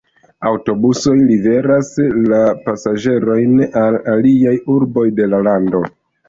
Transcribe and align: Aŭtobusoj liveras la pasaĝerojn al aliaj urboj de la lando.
Aŭtobusoj 0.51 1.11
liveras 1.31 1.91
la 2.31 2.39
pasaĝerojn 2.63 3.53
al 3.83 3.99
aliaj 4.15 4.55
urboj 4.79 5.05
de 5.21 5.29
la 5.37 5.45
lando. 5.51 5.85